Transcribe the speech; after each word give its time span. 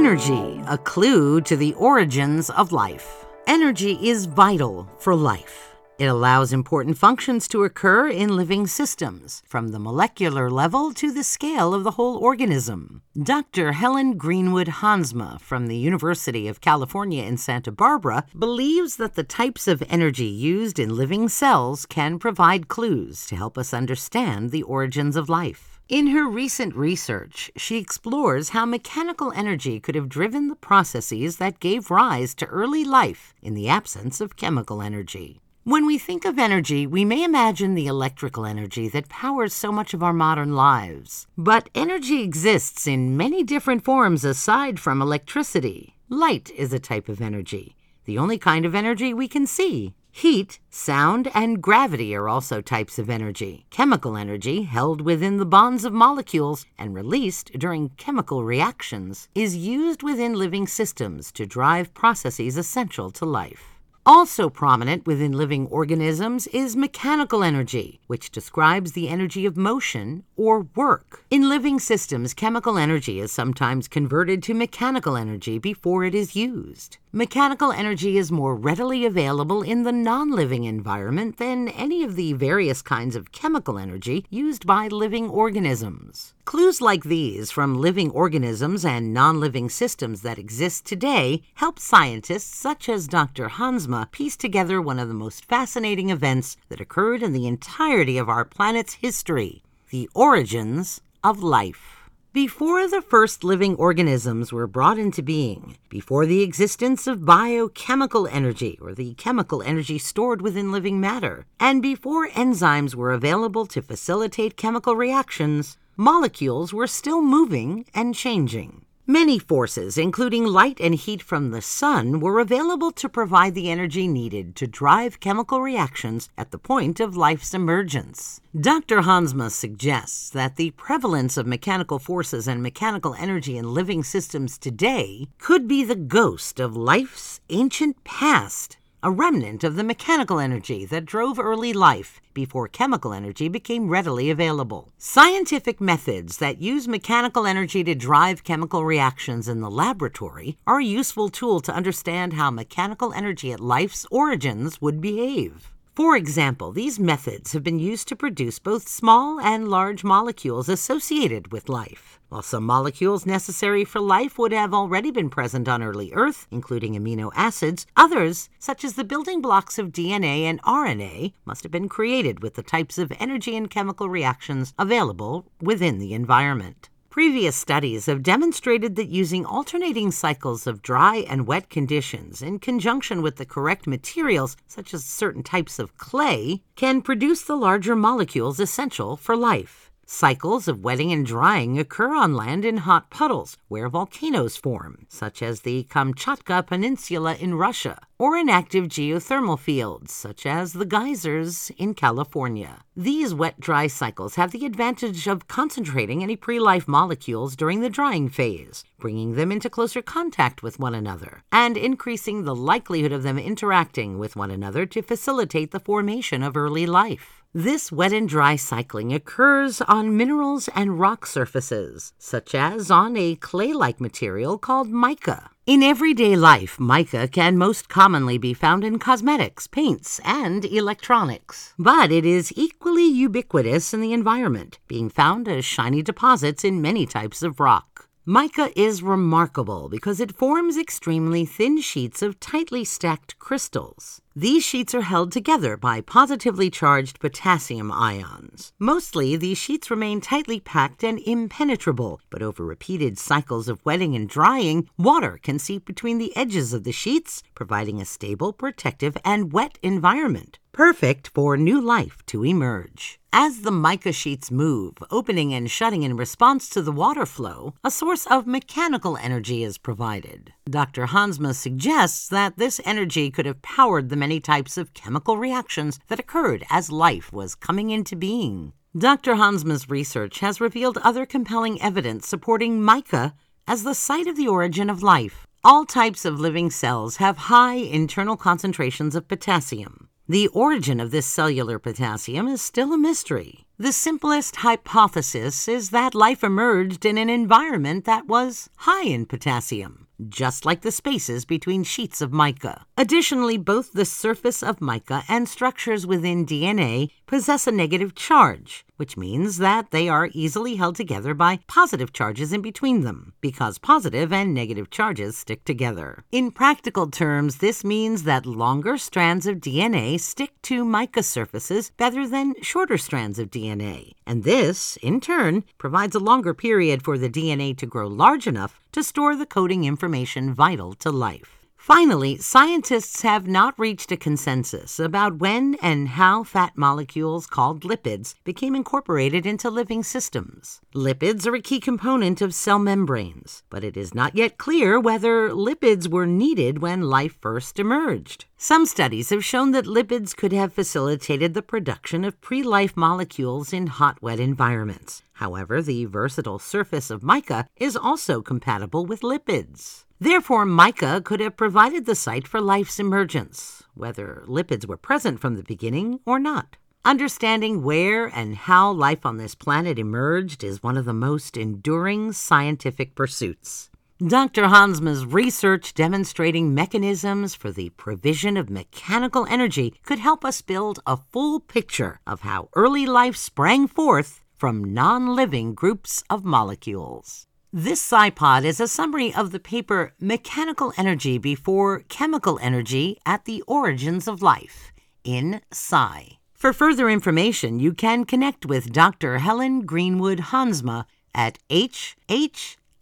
Energy, 0.00 0.58
a 0.66 0.78
clue 0.78 1.42
to 1.42 1.54
the 1.54 1.74
origins 1.74 2.48
of 2.48 2.72
life. 2.72 3.26
Energy 3.46 3.98
is 4.00 4.24
vital 4.24 4.88
for 4.98 5.14
life. 5.14 5.76
It 5.98 6.06
allows 6.06 6.54
important 6.54 6.96
functions 6.96 7.46
to 7.48 7.64
occur 7.64 8.08
in 8.08 8.34
living 8.34 8.66
systems, 8.66 9.42
from 9.46 9.68
the 9.68 9.78
molecular 9.78 10.50
level 10.50 10.94
to 10.94 11.12
the 11.12 11.22
scale 11.22 11.74
of 11.74 11.84
the 11.84 11.90
whole 11.90 12.16
organism. 12.16 13.02
Dr. 13.22 13.72
Helen 13.72 14.16
Greenwood 14.16 14.68
Hansma 14.68 15.38
from 15.38 15.66
the 15.66 15.76
University 15.76 16.48
of 16.48 16.62
California 16.62 17.22
in 17.22 17.36
Santa 17.36 17.70
Barbara 17.70 18.24
believes 18.38 18.96
that 18.96 19.16
the 19.16 19.22
types 19.22 19.68
of 19.68 19.82
energy 19.90 20.24
used 20.24 20.78
in 20.78 20.96
living 20.96 21.28
cells 21.28 21.84
can 21.84 22.18
provide 22.18 22.68
clues 22.68 23.26
to 23.26 23.36
help 23.36 23.58
us 23.58 23.74
understand 23.74 24.50
the 24.50 24.62
origins 24.62 25.14
of 25.14 25.28
life. 25.28 25.69
In 25.90 26.06
her 26.06 26.28
recent 26.28 26.76
research, 26.76 27.50
she 27.56 27.76
explores 27.76 28.50
how 28.50 28.64
mechanical 28.64 29.32
energy 29.32 29.80
could 29.80 29.96
have 29.96 30.08
driven 30.08 30.46
the 30.46 30.54
processes 30.54 31.38
that 31.38 31.58
gave 31.58 31.90
rise 31.90 32.32
to 32.36 32.46
early 32.46 32.84
life 32.84 33.34
in 33.42 33.54
the 33.54 33.68
absence 33.68 34.20
of 34.20 34.36
chemical 34.36 34.82
energy. 34.82 35.40
When 35.64 35.86
we 35.86 35.98
think 35.98 36.24
of 36.24 36.38
energy, 36.38 36.86
we 36.86 37.04
may 37.04 37.24
imagine 37.24 37.74
the 37.74 37.88
electrical 37.88 38.46
energy 38.46 38.86
that 38.88 39.08
powers 39.08 39.52
so 39.52 39.72
much 39.72 39.92
of 39.92 40.00
our 40.00 40.12
modern 40.12 40.54
lives. 40.54 41.26
But 41.36 41.68
energy 41.74 42.22
exists 42.22 42.86
in 42.86 43.16
many 43.16 43.42
different 43.42 43.82
forms 43.82 44.24
aside 44.24 44.78
from 44.78 45.02
electricity. 45.02 45.96
Light 46.08 46.52
is 46.56 46.72
a 46.72 46.78
type 46.78 47.08
of 47.08 47.20
energy, 47.20 47.74
the 48.04 48.16
only 48.16 48.38
kind 48.38 48.64
of 48.64 48.76
energy 48.76 49.12
we 49.12 49.26
can 49.26 49.44
see. 49.44 49.94
Heat, 50.12 50.58
sound, 50.70 51.30
and 51.34 51.62
gravity 51.62 52.14
are 52.16 52.28
also 52.28 52.60
types 52.60 52.98
of 52.98 53.08
energy. 53.08 53.64
Chemical 53.70 54.16
energy, 54.16 54.62
held 54.62 55.00
within 55.00 55.36
the 55.36 55.46
bonds 55.46 55.84
of 55.84 55.92
molecules 55.92 56.66
and 56.76 56.94
released 56.94 57.52
during 57.58 57.90
chemical 57.90 58.44
reactions, 58.44 59.28
is 59.34 59.56
used 59.56 60.02
within 60.02 60.34
living 60.34 60.66
systems 60.66 61.30
to 61.32 61.46
drive 61.46 61.94
processes 61.94 62.56
essential 62.56 63.10
to 63.12 63.24
life. 63.24 63.79
Also 64.12 64.50
prominent 64.50 65.06
within 65.06 65.30
living 65.30 65.68
organisms 65.68 66.48
is 66.48 66.74
mechanical 66.74 67.44
energy, 67.44 68.00
which 68.08 68.32
describes 68.32 68.90
the 68.90 69.08
energy 69.08 69.46
of 69.46 69.56
motion 69.56 70.24
or 70.36 70.66
work. 70.74 71.24
In 71.30 71.48
living 71.48 71.78
systems, 71.78 72.34
chemical 72.34 72.76
energy 72.76 73.20
is 73.20 73.30
sometimes 73.30 73.86
converted 73.86 74.42
to 74.42 74.52
mechanical 74.52 75.16
energy 75.16 75.60
before 75.60 76.02
it 76.02 76.12
is 76.12 76.34
used. 76.34 76.98
Mechanical 77.12 77.70
energy 77.70 78.18
is 78.18 78.32
more 78.32 78.56
readily 78.56 79.04
available 79.04 79.62
in 79.62 79.84
the 79.84 79.92
non 79.92 80.30
living 80.30 80.64
environment 80.64 81.36
than 81.36 81.68
any 81.68 82.02
of 82.02 82.16
the 82.16 82.32
various 82.32 82.82
kinds 82.82 83.14
of 83.14 83.30
chemical 83.30 83.78
energy 83.78 84.24
used 84.28 84.66
by 84.66 84.88
living 84.88 85.28
organisms. 85.28 86.34
Clues 86.44 86.80
like 86.80 87.04
these 87.04 87.50
from 87.50 87.80
living 87.80 88.10
organisms 88.10 88.84
and 88.84 89.12
non 89.12 89.38
living 89.38 89.68
systems 89.68 90.22
that 90.22 90.38
exist 90.38 90.84
today 90.84 91.42
help 91.54 91.78
scientists 91.78 92.56
such 92.56 92.88
as 92.88 93.06
Dr. 93.06 93.48
Hansma 93.48 93.99
piece 94.06 94.36
together 94.36 94.80
one 94.80 94.98
of 94.98 95.08
the 95.08 95.14
most 95.14 95.44
fascinating 95.44 96.10
events 96.10 96.56
that 96.68 96.80
occurred 96.80 97.22
in 97.22 97.32
the 97.32 97.46
entirety 97.46 98.18
of 98.18 98.28
our 98.28 98.44
planet's 98.44 98.94
history 98.94 99.62
the 99.90 100.08
origins 100.14 101.00
of 101.24 101.42
life. 101.42 102.00
Before 102.32 102.86
the 102.86 103.02
first 103.02 103.42
living 103.42 103.74
organisms 103.74 104.52
were 104.52 104.68
brought 104.68 104.98
into 104.98 105.20
being, 105.20 105.76
before 105.88 106.26
the 106.26 106.42
existence 106.42 107.08
of 107.08 107.24
biochemical 107.24 108.28
energy, 108.28 108.78
or 108.80 108.94
the 108.94 109.14
chemical 109.14 109.62
energy 109.64 109.98
stored 109.98 110.40
within 110.40 110.70
living 110.70 111.00
matter, 111.00 111.44
and 111.58 111.82
before 111.82 112.28
enzymes 112.28 112.94
were 112.94 113.10
available 113.10 113.66
to 113.66 113.82
facilitate 113.82 114.56
chemical 114.56 114.94
reactions, 114.94 115.76
molecules 115.96 116.72
were 116.72 116.86
still 116.86 117.20
moving 117.20 117.84
and 117.92 118.14
changing. 118.14 118.84
Many 119.10 119.40
forces, 119.40 119.98
including 119.98 120.46
light 120.46 120.78
and 120.80 120.94
heat 120.94 121.20
from 121.20 121.50
the 121.50 121.60
sun, 121.60 122.20
were 122.20 122.38
available 122.38 122.92
to 122.92 123.08
provide 123.08 123.56
the 123.56 123.68
energy 123.68 124.06
needed 124.06 124.54
to 124.54 124.68
drive 124.68 125.18
chemical 125.18 125.60
reactions 125.60 126.28
at 126.38 126.52
the 126.52 126.58
point 126.58 127.00
of 127.00 127.16
life's 127.16 127.52
emergence. 127.52 128.40
Dr. 128.56 129.00
Hansma 129.00 129.50
suggests 129.50 130.30
that 130.30 130.54
the 130.54 130.70
prevalence 130.76 131.36
of 131.36 131.44
mechanical 131.44 131.98
forces 131.98 132.46
and 132.46 132.62
mechanical 132.62 133.16
energy 133.18 133.58
in 133.58 133.74
living 133.74 134.04
systems 134.04 134.56
today 134.56 135.26
could 135.38 135.66
be 135.66 135.82
the 135.82 135.96
ghost 135.96 136.60
of 136.60 136.76
life's 136.76 137.40
ancient 137.50 138.04
past 138.04 138.76
a 139.02 139.10
remnant 139.10 139.64
of 139.64 139.76
the 139.76 139.84
mechanical 139.84 140.38
energy 140.38 140.84
that 140.84 141.06
drove 141.06 141.38
early 141.38 141.72
life 141.72 142.20
before 142.34 142.68
chemical 142.68 143.14
energy 143.14 143.48
became 143.48 143.88
readily 143.88 144.28
available. 144.28 144.92
Scientific 144.98 145.80
methods 145.80 146.36
that 146.36 146.60
use 146.60 146.86
mechanical 146.86 147.46
energy 147.46 147.82
to 147.82 147.94
drive 147.94 148.44
chemical 148.44 148.84
reactions 148.84 149.48
in 149.48 149.60
the 149.60 149.70
laboratory 149.70 150.58
are 150.66 150.80
a 150.80 150.84
useful 150.84 151.30
tool 151.30 151.60
to 151.60 151.74
understand 151.74 152.34
how 152.34 152.50
mechanical 152.50 153.12
energy 153.14 153.52
at 153.52 153.60
life's 153.60 154.06
origins 154.10 154.82
would 154.82 155.00
behave. 155.00 155.72
For 156.00 156.16
example, 156.16 156.72
these 156.72 156.98
methods 156.98 157.52
have 157.52 157.62
been 157.62 157.78
used 157.78 158.08
to 158.08 158.16
produce 158.16 158.58
both 158.58 158.88
small 158.88 159.38
and 159.38 159.68
large 159.68 160.02
molecules 160.02 160.66
associated 160.66 161.52
with 161.52 161.68
life. 161.68 162.18
While 162.30 162.40
some 162.40 162.64
molecules 162.64 163.26
necessary 163.26 163.84
for 163.84 164.00
life 164.00 164.38
would 164.38 164.52
have 164.52 164.72
already 164.72 165.10
been 165.10 165.28
present 165.28 165.68
on 165.68 165.82
early 165.82 166.10
Earth, 166.14 166.46
including 166.50 166.94
amino 166.94 167.30
acids, 167.34 167.86
others, 167.98 168.48
such 168.58 168.82
as 168.82 168.94
the 168.94 169.04
building 169.04 169.42
blocks 169.42 169.78
of 169.78 169.92
DNA 169.92 170.44
and 170.44 170.62
RNA, 170.62 171.34
must 171.44 171.64
have 171.64 171.72
been 171.72 171.88
created 171.88 172.42
with 172.42 172.54
the 172.54 172.62
types 172.62 172.96
of 172.96 173.12
energy 173.20 173.54
and 173.54 173.68
chemical 173.68 174.08
reactions 174.08 174.72
available 174.78 175.52
within 175.60 175.98
the 175.98 176.14
environment. 176.14 176.89
Previous 177.10 177.56
studies 177.56 178.06
have 178.06 178.22
demonstrated 178.22 178.94
that 178.94 179.08
using 179.08 179.44
alternating 179.44 180.12
cycles 180.12 180.68
of 180.68 180.80
dry 180.80 181.16
and 181.28 181.44
wet 181.44 181.68
conditions 181.68 182.40
in 182.40 182.60
conjunction 182.60 183.20
with 183.20 183.34
the 183.34 183.44
correct 183.44 183.88
materials, 183.88 184.56
such 184.68 184.94
as 184.94 185.04
certain 185.04 185.42
types 185.42 185.80
of 185.80 185.98
clay, 185.98 186.62
can 186.76 187.02
produce 187.02 187.42
the 187.42 187.56
larger 187.56 187.96
molecules 187.96 188.60
essential 188.60 189.16
for 189.16 189.34
life. 189.36 189.89
Cycles 190.12 190.66
of 190.66 190.82
wetting 190.82 191.12
and 191.12 191.24
drying 191.24 191.78
occur 191.78 192.16
on 192.16 192.34
land 192.34 192.64
in 192.64 192.78
hot 192.78 193.10
puddles 193.10 193.56
where 193.68 193.88
volcanoes 193.88 194.56
form, 194.56 195.06
such 195.08 195.40
as 195.40 195.60
the 195.60 195.84
Kamchatka 195.84 196.66
Peninsula 196.66 197.36
in 197.36 197.54
Russia, 197.54 197.96
or 198.18 198.36
in 198.36 198.48
active 198.48 198.88
geothermal 198.88 199.56
fields, 199.56 200.12
such 200.12 200.46
as 200.46 200.72
the 200.72 200.84
geysers 200.84 201.70
in 201.78 201.94
California. 201.94 202.82
These 202.96 203.32
wet 203.32 203.60
dry 203.60 203.86
cycles 203.86 204.34
have 204.34 204.50
the 204.50 204.66
advantage 204.66 205.28
of 205.28 205.46
concentrating 205.46 206.24
any 206.24 206.34
pre 206.34 206.58
life 206.58 206.88
molecules 206.88 207.54
during 207.54 207.80
the 207.80 207.88
drying 207.88 208.28
phase, 208.28 208.82
bringing 208.98 209.36
them 209.36 209.52
into 209.52 209.70
closer 209.70 210.02
contact 210.02 210.60
with 210.60 210.80
one 210.80 210.94
another, 210.94 211.44
and 211.52 211.76
increasing 211.76 212.42
the 212.42 212.56
likelihood 212.56 213.12
of 213.12 213.22
them 213.22 213.38
interacting 213.38 214.18
with 214.18 214.34
one 214.34 214.50
another 214.50 214.86
to 214.86 215.02
facilitate 215.02 215.70
the 215.70 215.78
formation 215.78 216.42
of 216.42 216.56
early 216.56 216.84
life. 216.84 217.39
This 217.52 217.90
wet 217.90 218.12
and 218.12 218.28
dry 218.28 218.54
cycling 218.54 219.12
occurs 219.12 219.80
on 219.80 220.16
minerals 220.16 220.68
and 220.72 221.00
rock 221.00 221.26
surfaces, 221.26 222.12
such 222.16 222.54
as 222.54 222.92
on 222.92 223.16
a 223.16 223.34
clay 223.34 223.72
like 223.72 224.00
material 224.00 224.56
called 224.56 224.88
mica. 224.88 225.50
In 225.66 225.82
everyday 225.82 226.36
life, 226.36 226.78
mica 226.78 227.26
can 227.26 227.58
most 227.58 227.88
commonly 227.88 228.38
be 228.38 228.54
found 228.54 228.84
in 228.84 229.00
cosmetics, 229.00 229.66
paints, 229.66 230.20
and 230.24 230.64
electronics. 230.64 231.74
But 231.76 232.12
it 232.12 232.24
is 232.24 232.52
equally 232.54 233.06
ubiquitous 233.06 233.92
in 233.92 234.00
the 234.00 234.12
environment, 234.12 234.78
being 234.86 235.10
found 235.10 235.48
as 235.48 235.64
shiny 235.64 236.02
deposits 236.02 236.62
in 236.62 236.80
many 236.80 237.04
types 237.04 237.42
of 237.42 237.58
rock. 237.58 238.08
Mica 238.32 238.70
is 238.80 239.02
remarkable 239.02 239.88
because 239.88 240.20
it 240.20 240.36
forms 240.36 240.76
extremely 240.76 241.44
thin 241.44 241.80
sheets 241.80 242.22
of 242.22 242.38
tightly 242.38 242.84
stacked 242.84 243.36
crystals. 243.40 244.22
These 244.36 244.62
sheets 244.62 244.94
are 244.94 245.00
held 245.00 245.32
together 245.32 245.76
by 245.76 246.00
positively 246.00 246.70
charged 246.70 247.18
potassium 247.18 247.90
ions. 247.90 248.72
Mostly, 248.78 249.36
these 249.36 249.58
sheets 249.58 249.90
remain 249.90 250.20
tightly 250.20 250.60
packed 250.60 251.02
and 251.02 251.18
impenetrable, 251.18 252.20
but 252.30 252.40
over 252.40 252.64
repeated 252.64 253.18
cycles 253.18 253.68
of 253.68 253.84
wetting 253.84 254.14
and 254.14 254.28
drying, 254.28 254.88
water 254.96 255.40
can 255.42 255.58
seep 255.58 255.84
between 255.84 256.18
the 256.18 256.32
edges 256.36 256.72
of 256.72 256.84
the 256.84 256.92
sheets, 256.92 257.42
providing 257.56 258.00
a 258.00 258.04
stable, 258.04 258.52
protective, 258.52 259.16
and 259.24 259.52
wet 259.52 259.76
environment, 259.82 260.59
perfect 260.72 261.28
for 261.28 261.56
new 261.56 261.80
life 261.80 262.24
to 262.26 262.44
emerge. 262.44 263.18
As 263.32 263.60
the 263.60 263.70
mica 263.70 264.12
sheets 264.12 264.50
move, 264.50 264.94
opening 265.10 265.54
and 265.54 265.70
shutting 265.70 266.02
in 266.02 266.16
response 266.16 266.68
to 266.70 266.82
the 266.82 266.92
water 266.92 267.24
flow, 267.24 267.74
a 267.84 267.90
source 267.90 268.26
of 268.26 268.46
mechanical 268.46 269.16
energy 269.16 269.62
is 269.62 269.78
provided. 269.78 270.52
Dr. 270.68 271.06
Hansma 271.06 271.54
suggests 271.54 272.28
that 272.28 272.56
this 272.56 272.80
energy 272.84 273.30
could 273.30 273.46
have 273.46 273.62
powered 273.62 274.08
the 274.08 274.16
many 274.16 274.40
types 274.40 274.76
of 274.76 274.94
chemical 274.94 275.36
reactions 275.36 276.00
that 276.08 276.18
occurred 276.18 276.64
as 276.70 276.90
life 276.90 277.32
was 277.32 277.54
coming 277.54 277.90
into 277.90 278.16
being. 278.16 278.72
Dr. 278.98 279.36
Hansma's 279.36 279.88
research 279.88 280.40
has 280.40 280.60
revealed 280.60 280.98
other 280.98 281.24
compelling 281.24 281.80
evidence 281.80 282.26
supporting 282.26 282.82
mica 282.82 283.34
as 283.68 283.84
the 283.84 283.94
site 283.94 284.26
of 284.26 284.36
the 284.36 284.48
origin 284.48 284.90
of 284.90 285.04
life. 285.04 285.46
All 285.62 285.84
types 285.84 286.24
of 286.24 286.40
living 286.40 286.70
cells 286.70 287.18
have 287.18 287.36
high 287.36 287.76
internal 287.76 288.36
concentrations 288.36 289.14
of 289.14 289.28
potassium. 289.28 290.09
The 290.30 290.46
origin 290.46 291.00
of 291.00 291.10
this 291.10 291.26
cellular 291.26 291.80
potassium 291.80 292.46
is 292.46 292.62
still 292.62 292.92
a 292.92 292.96
mystery. 292.96 293.66
The 293.78 293.90
simplest 293.90 294.54
hypothesis 294.54 295.66
is 295.66 295.90
that 295.90 296.14
life 296.14 296.44
emerged 296.44 297.04
in 297.04 297.18
an 297.18 297.28
environment 297.28 298.04
that 298.04 298.28
was 298.28 298.70
high 298.76 299.06
in 299.06 299.26
potassium 299.26 300.06
just 300.28 300.66
like 300.66 300.82
the 300.82 300.92
spaces 300.92 301.44
between 301.44 301.82
sheets 301.82 302.20
of 302.20 302.32
mica. 302.32 302.84
Additionally, 302.96 303.56
both 303.56 303.92
the 303.92 304.04
surface 304.04 304.62
of 304.62 304.80
mica 304.80 305.22
and 305.28 305.48
structures 305.48 306.06
within 306.06 306.44
DNA 306.44 307.10
possess 307.26 307.66
a 307.66 307.72
negative 307.72 308.14
charge, 308.14 308.84
which 309.00 309.16
means 309.16 309.56
that 309.56 309.92
they 309.92 310.10
are 310.10 310.28
easily 310.34 310.76
held 310.76 310.94
together 310.94 311.32
by 311.32 311.58
positive 311.66 312.12
charges 312.12 312.52
in 312.52 312.60
between 312.60 313.00
them, 313.00 313.32
because 313.40 313.78
positive 313.78 314.30
and 314.30 314.52
negative 314.52 314.90
charges 314.90 315.38
stick 315.38 315.64
together. 315.64 316.22
In 316.30 316.50
practical 316.50 317.06
terms, 317.06 317.56
this 317.56 317.82
means 317.82 318.24
that 318.24 318.44
longer 318.44 318.98
strands 318.98 319.46
of 319.46 319.56
DNA 319.56 320.20
stick 320.20 320.52
to 320.64 320.84
mica 320.84 321.22
surfaces 321.22 321.92
better 321.96 322.28
than 322.28 322.60
shorter 322.60 322.98
strands 322.98 323.38
of 323.38 323.50
DNA, 323.50 324.12
and 324.26 324.44
this, 324.44 324.98
in 324.98 325.18
turn, 325.18 325.64
provides 325.78 326.14
a 326.14 326.20
longer 326.20 326.52
period 326.52 327.02
for 327.02 327.16
the 327.16 327.30
DNA 327.30 327.74
to 327.78 327.86
grow 327.86 328.06
large 328.06 328.46
enough 328.46 328.78
to 328.92 329.02
store 329.02 329.34
the 329.34 329.46
coding 329.46 329.84
information 329.84 330.52
vital 330.52 330.92
to 330.92 331.10
life. 331.10 331.59
Finally, 331.80 332.36
scientists 332.36 333.22
have 333.22 333.46
not 333.46 333.76
reached 333.78 334.12
a 334.12 334.16
consensus 334.16 335.00
about 335.00 335.38
when 335.38 335.74
and 335.80 336.08
how 336.10 336.44
fat 336.44 336.76
molecules 336.76 337.46
called 337.46 337.84
lipids 337.84 338.34
became 338.44 338.74
incorporated 338.74 339.46
into 339.46 339.70
living 339.70 340.02
systems. 340.02 340.82
Lipids 340.94 341.46
are 341.46 341.54
a 341.54 341.62
key 341.62 341.80
component 341.80 342.42
of 342.42 342.54
cell 342.54 342.78
membranes, 342.78 343.62
but 343.70 343.82
it 343.82 343.96
is 343.96 344.14
not 344.14 344.36
yet 344.36 344.58
clear 344.58 345.00
whether 345.00 345.48
lipids 345.48 346.06
were 346.06 346.26
needed 346.26 346.82
when 346.82 347.00
life 347.00 347.38
first 347.40 347.78
emerged. 347.78 348.44
Some 348.62 348.84
studies 348.84 349.30
have 349.30 349.42
shown 349.42 349.70
that 349.70 349.86
lipids 349.86 350.36
could 350.36 350.52
have 350.52 350.74
facilitated 350.74 351.54
the 351.54 351.62
production 351.62 352.26
of 352.26 352.42
pre 352.42 352.62
life 352.62 352.94
molecules 352.94 353.72
in 353.72 353.86
hot, 353.86 354.20
wet 354.20 354.38
environments. 354.38 355.22
However, 355.32 355.80
the 355.80 356.04
versatile 356.04 356.58
surface 356.58 357.08
of 357.08 357.22
mica 357.22 357.66
is 357.76 357.96
also 357.96 358.42
compatible 358.42 359.06
with 359.06 359.22
lipids. 359.22 360.04
Therefore, 360.18 360.66
mica 360.66 361.22
could 361.24 361.40
have 361.40 361.56
provided 361.56 362.04
the 362.04 362.14
site 362.14 362.46
for 362.46 362.60
life's 362.60 363.00
emergence, 363.00 363.84
whether 363.94 364.44
lipids 364.46 364.86
were 364.86 364.98
present 364.98 365.40
from 365.40 365.56
the 365.56 365.62
beginning 365.62 366.20
or 366.26 366.38
not. 366.38 366.76
Understanding 367.02 367.82
where 367.82 368.26
and 368.26 368.54
how 368.56 368.92
life 368.92 369.24
on 369.24 369.38
this 369.38 369.54
planet 369.54 369.98
emerged 369.98 370.62
is 370.62 370.82
one 370.82 370.98
of 370.98 371.06
the 371.06 371.14
most 371.14 371.56
enduring 371.56 372.34
scientific 372.34 373.14
pursuits. 373.14 373.89
Dr. 374.26 374.64
Hansma's 374.64 375.24
research 375.24 375.94
demonstrating 375.94 376.74
mechanisms 376.74 377.54
for 377.54 377.70
the 377.72 377.88
provision 377.88 378.58
of 378.58 378.68
mechanical 378.68 379.46
energy 379.48 379.94
could 380.04 380.18
help 380.18 380.44
us 380.44 380.60
build 380.60 381.00
a 381.06 381.16
full 381.16 381.58
picture 381.58 382.20
of 382.26 382.42
how 382.42 382.68
early 382.74 383.06
life 383.06 383.34
sprang 383.34 383.88
forth 383.88 384.42
from 384.58 384.84
non 384.84 385.34
living 385.34 385.72
groups 385.72 386.22
of 386.28 386.44
molecules. 386.44 387.46
This 387.72 388.06
SciPod 388.06 388.64
is 388.64 388.78
a 388.78 388.88
summary 388.88 389.32
of 389.32 389.52
the 389.52 389.58
paper 389.58 390.12
Mechanical 390.20 390.92
Energy 390.98 391.38
Before 391.38 392.00
Chemical 392.10 392.58
Energy 392.60 393.16
at 393.24 393.46
the 393.46 393.62
Origins 393.66 394.28
of 394.28 394.42
Life 394.42 394.92
in 395.24 395.62
Sci. 395.72 396.36
For 396.52 396.74
further 396.74 397.08
information, 397.08 397.80
you 397.80 397.94
can 397.94 398.26
connect 398.26 398.66
with 398.66 398.92
Dr. 398.92 399.38
Helen 399.38 399.86
Greenwood 399.86 400.40
Hansma 400.52 401.06
at 401.34 401.56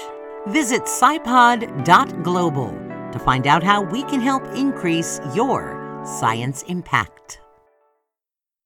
Visit 0.48 0.82
scipod.global 0.84 2.72
to 3.12 3.20
find 3.20 3.48
out 3.48 3.64
how 3.64 3.82
we 3.82 4.04
can 4.04 4.20
help 4.20 4.44
increase 4.56 5.22
your 5.34 6.04
science 6.06 6.64
impact. 6.64 7.40